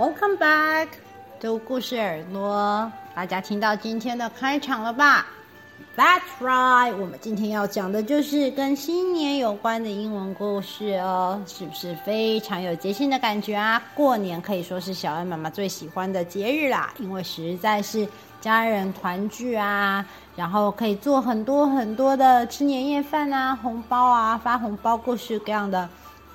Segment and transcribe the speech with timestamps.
[0.00, 0.88] Welcome back，
[1.38, 5.26] 读故事耳朵，大家听到今天的开场了吧
[5.94, 13.82] ？That's right，我们今天要讲的就是跟新年有关的英文故事哦，是不是非常有节庆的感觉啊？
[13.94, 18.08] 过年可以说是小恩妈妈最喜欢的节日啦，因为实在是
[18.40, 20.02] 家人团聚啊，
[20.34, 25.86] 然后可以做很多很多的吃年夜饭啊、红包啊、发红包，各式各样的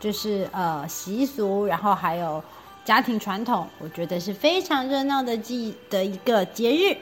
[0.00, 2.42] 就是呃习俗，然后还有。
[2.84, 6.96] 家庭传统，我觉得是非常热闹的季的一个节日。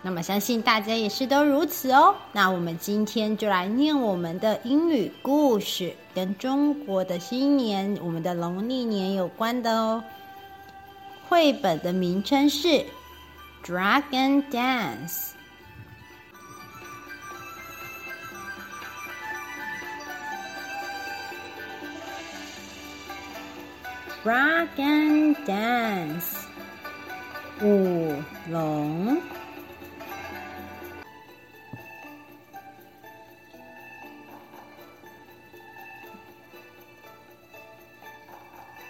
[0.00, 2.14] 那么相信大家也是都如此哦。
[2.32, 10.02] 那我们今天就来念我们的英语故事，跟中国的新年、我们的农历年有关的哦。
[11.28, 12.68] 绘本的名称是
[13.64, 15.32] 《Dragon Dance》。
[24.28, 26.44] Dragon Dance，
[27.62, 29.22] 舞龙。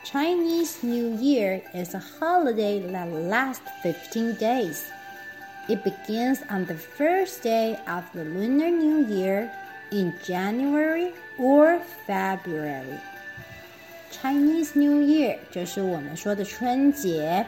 [0.03, 4.91] Chinese New Year is a holiday that lasts 15 days.
[5.69, 9.49] It begins on the first day of the Lunar New Year
[9.93, 12.99] in January or February.
[14.21, 17.47] Chinese New Year 就是我们说的春节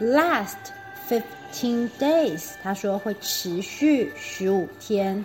[0.00, 0.56] ，last
[1.06, 5.22] fifteen days，他说会持续十五天，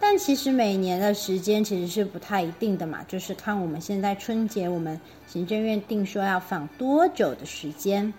[0.00, 8.12] 但其实每年的时间其实是不太一定的嘛，就是看我们现在春节，我们行政院定说要放多久的时间。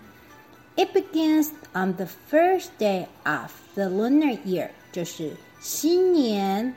[0.76, 6.72] It begins on the first day of the lunar year，就是新年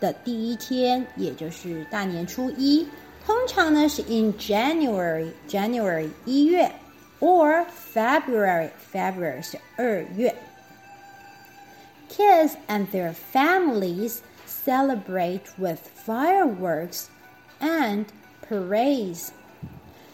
[0.00, 2.86] 的第一天，也就是大年初一。
[3.25, 6.71] 通常呢是 in January January 一月，
[7.19, 10.35] or February February 是二月。
[12.09, 17.05] Kids and their families celebrate with fireworks
[17.59, 18.05] and
[18.47, 19.29] parades。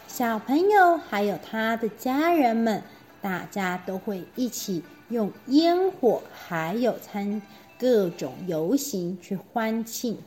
[0.07, 2.81] 小朋友还有他的家人们，
[3.21, 7.41] 大家都会一起用烟火，还有参
[7.79, 10.17] 各种游行去欢庆。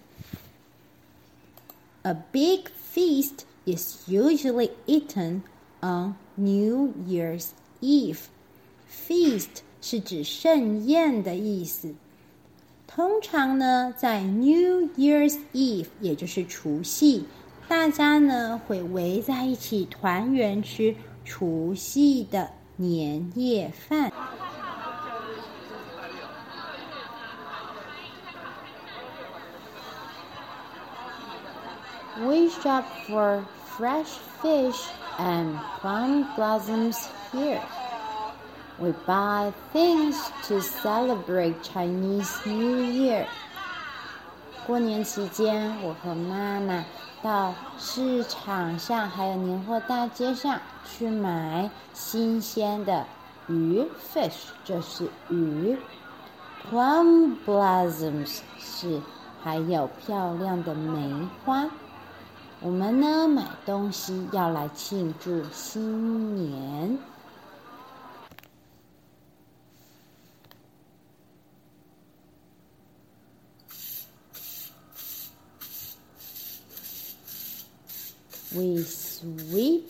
[2.03, 5.43] A big feast is usually eaten
[5.81, 7.49] on New Year's
[7.81, 8.19] Eve.
[8.89, 11.93] Feast 是指盛宴的意思。
[12.87, 17.25] 通常呢，在 New Year's Eve，也就是除夕，
[17.67, 20.95] 大家呢会围在一起团圆吃
[21.25, 24.11] 除夕的年夜饭。
[32.21, 33.45] We shop for
[33.77, 37.61] fresh fish and plum blossoms here.
[38.77, 43.25] We buy things to celebrate Chinese New Year.
[44.67, 46.83] 过年期间，我和妈妈
[47.23, 53.05] 到市场上还有年货大街上去买新鲜的
[53.47, 55.77] 鱼 （fish），这是鱼。
[56.69, 59.01] Plum blossoms 是
[59.41, 61.69] 还有漂亮的梅花。
[62.61, 66.99] 我们呢，买东西要来庆祝新年。
[78.51, 79.83] We sweep,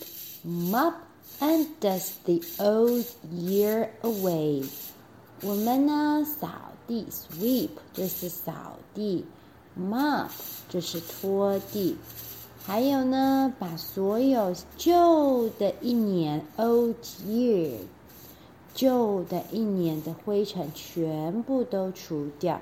[0.46, 0.94] mop,
[1.40, 4.64] and dust the old year away。
[5.42, 6.48] 我们呢，扫
[6.86, 9.24] 地，sweep 就是扫地
[9.76, 10.30] ，mop
[10.68, 11.96] 就是拖地。
[12.66, 16.94] 还有呢，把所有旧的一年 （old
[17.26, 17.78] year）
[18.74, 22.60] 旧的一年的灰尘全部都除掉。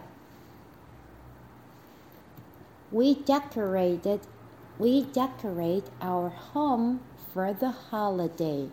[2.91, 4.21] We decorated,
[4.79, 7.01] we decorate our home
[7.35, 8.69] for the holiday。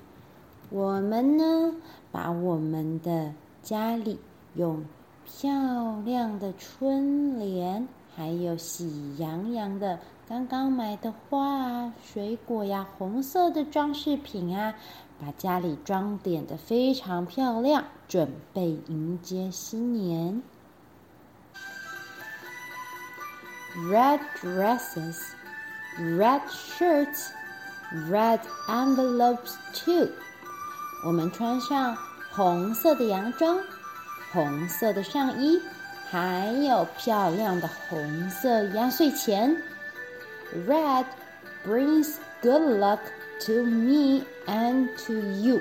[0.69, 1.75] 我们呢，
[2.12, 4.19] 把我们的家里
[4.54, 4.86] 用
[5.25, 10.00] 漂亮的春联，还有喜洋洋的。
[10.28, 14.74] 刚刚买的花啊，水果呀，红色的装饰品啊，
[15.22, 20.42] 把家里装点的非常漂亮，准备迎接新年。
[23.92, 25.18] Red dresses,
[26.00, 27.28] red shirts,
[28.10, 30.10] red envelopes too。
[31.06, 31.96] 我们穿上
[32.32, 33.60] 红色的洋装，
[34.32, 35.62] 红色的上衣，
[36.16, 39.54] 还有漂亮的红色压岁钱。
[40.66, 41.04] Red
[41.68, 43.00] brings good luck
[43.46, 45.60] to me and to you。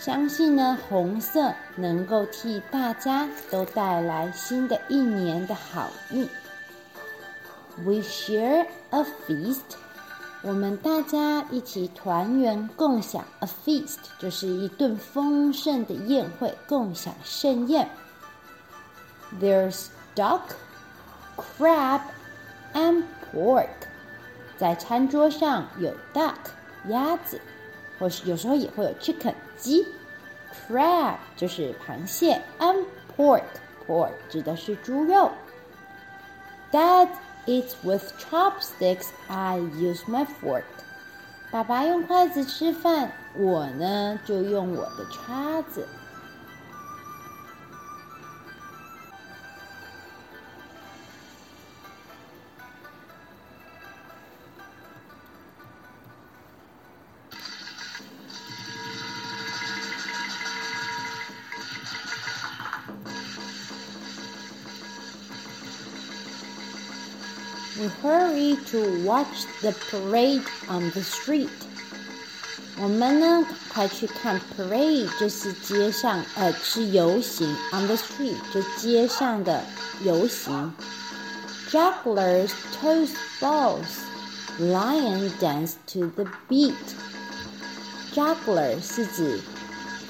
[0.00, 6.28] 相信呢，红色能够替大家都带来新的一年的好运。
[7.84, 9.76] We share a feast，
[10.42, 13.24] 我们大家一起团圆共享。
[13.38, 17.88] A feast 就是一顿丰盛的宴会，共享盛宴。
[19.39, 20.55] There's duck,
[21.35, 22.01] crab,
[22.73, 23.69] and pork。
[24.57, 26.35] 在餐桌上有 duck
[26.87, 27.39] 鸭子。
[27.99, 29.87] 或是有时候也会有 chicken 鸡，
[30.69, 32.85] crab 就是螃蟹，and
[33.17, 33.41] pork
[33.87, 35.31] pork 指的是猪肉。
[36.71, 37.07] Dad
[37.47, 39.07] eats with chopsticks.
[39.27, 40.61] I use my fork.
[41.49, 45.87] 爸爸用筷子吃饭，我呢就用我的叉子。
[68.01, 71.49] hurry to watch the parade on the street.
[72.79, 77.47] 我们呢，快去看 parade，就是街上，呃，是游行。
[77.71, 79.63] On the street，就街上的
[80.03, 80.73] 游行。
[81.71, 84.05] Jugglers toss balls.
[84.59, 86.73] Lion dance to the beat.
[88.13, 89.39] Juggler 是指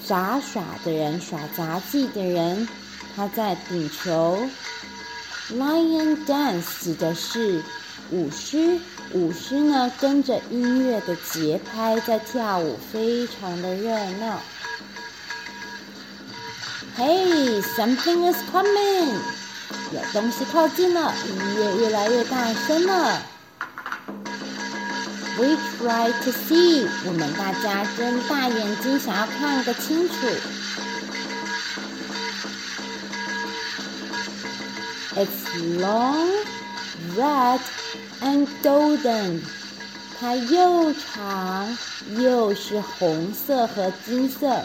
[0.05, 2.67] 杂耍的人，耍杂技的人，
[3.15, 4.37] 他在顶球。
[5.58, 7.62] Lion dance 指的是
[8.10, 8.78] 舞狮，
[9.12, 14.40] 舞狮呢跟着音乐的节拍在跳舞，非常的热闹。
[16.96, 19.12] Hey, something is coming！
[19.92, 23.20] 有东西靠近了，音乐越来越大声了。
[25.38, 30.14] We try to see，我们大家睁大眼睛想要看个清楚。
[35.21, 35.45] It's
[35.79, 36.29] long,
[37.15, 37.61] red,
[38.21, 39.41] and golden.
[40.19, 41.77] 它又长
[42.17, 44.63] 又是红色和金色。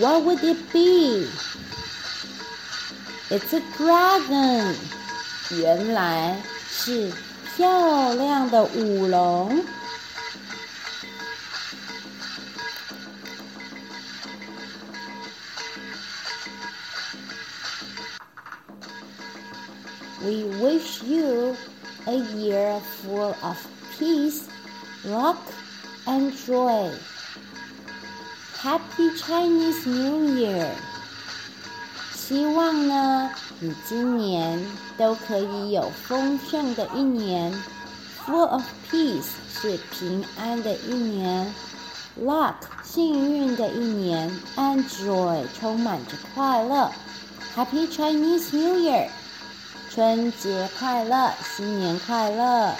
[0.00, 1.26] What would it be?
[3.30, 4.74] It's a dragon.
[5.50, 6.36] 原来
[6.68, 7.12] 是
[7.56, 9.64] 漂亮的舞龙。
[20.24, 21.56] We wish you
[22.06, 23.56] a year full of
[23.98, 24.48] peace,
[25.04, 25.38] luck,
[26.06, 26.90] and joy.
[28.62, 30.70] Happy Chinese New Year！
[32.14, 33.30] 希望呢，
[33.60, 34.58] 你今年
[34.96, 37.52] 都可以有丰盛的一年，
[38.24, 41.54] full of peace 是平安的一年，
[42.18, 46.90] luck 幸运的一年，and joy 充满着快乐。
[47.54, 49.08] Happy Chinese New Year！
[49.89, 52.75] 春节快乐，新年快乐！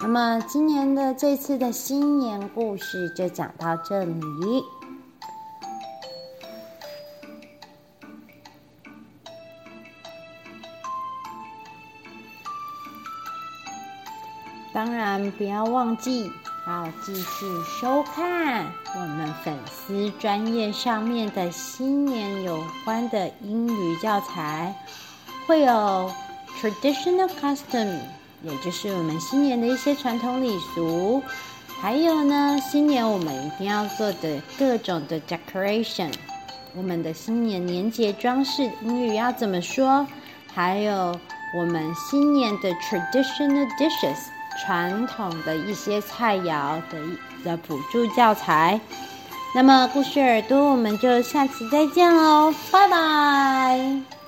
[0.00, 4.64] 那么，今年的这次的新年故事就讲到这里。
[15.32, 16.30] 不要忘记
[16.68, 17.46] 要继续
[17.80, 24.72] 收看我们粉丝专业上面的新年有关的英语教材，
[25.48, 26.08] 会有
[26.60, 27.98] traditional custom，
[28.44, 31.20] 也就是我们新年的一些传统礼俗，
[31.80, 36.12] 还有呢，新年我们一定要做的各种的 decoration，
[36.76, 40.06] 我们的新年年节装饰英语要怎么说？
[40.54, 41.18] 还有
[41.56, 44.18] 我们新年的 traditional dishes。
[44.58, 46.98] 传统的一些菜肴的
[47.44, 48.80] 的辅助教材，
[49.54, 54.19] 那么故事耳朵，我们就下次再见喽，拜拜。